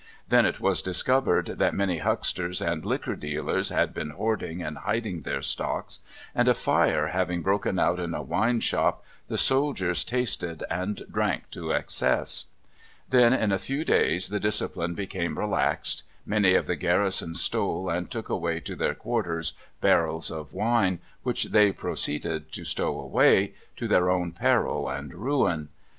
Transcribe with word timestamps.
Then 0.27 0.47
it 0.47 0.59
was 0.59 0.81
discovered 0.81 1.59
that 1.59 1.75
many 1.75 1.99
hucksters 1.99 2.59
and 2.59 2.83
liquor 2.83 3.15
dealers 3.15 3.69
had 3.69 3.93
been 3.93 4.09
hoarding 4.09 4.63
and 4.63 4.79
hiding 4.79 5.21
their 5.21 5.43
stocks, 5.43 5.99
and 6.33 6.47
a 6.47 6.55
fire 6.55 7.09
having 7.09 7.43
broken 7.43 7.77
out 7.77 7.99
in 7.99 8.15
a 8.15 8.23
wine 8.23 8.61
shop, 8.61 9.03
the 9.27 9.37
soldiers 9.37 10.03
tasted 10.03 10.63
and 10.71 11.03
drank 11.11 11.51
to 11.51 11.71
excess. 11.71 12.45
Then 13.09 13.31
in 13.31 13.51
a 13.51 13.59
few 13.59 13.85
days 13.85 14.29
the 14.29 14.39
discipline 14.39 14.95
became 14.95 15.37
relaxed; 15.37 16.01
many 16.25 16.55
of 16.55 16.65
the 16.65 16.75
garrison 16.75 17.35
stole 17.35 17.87
and 17.87 18.09
took 18.09 18.27
away 18.27 18.59
to 18.61 18.75
their 18.75 18.95
quarters 18.95 19.53
barrels 19.81 20.31
of 20.31 20.51
wine, 20.51 20.97
which 21.21 21.43
they 21.51 21.71
proceeded 21.71 22.51
to 22.53 22.63
stow 22.65 22.99
away, 22.99 23.53
to 23.77 23.87
their 23.87 24.09
own 24.09 24.31
peril 24.31 24.89
and 24.89 25.13
ruin. 25.13 25.69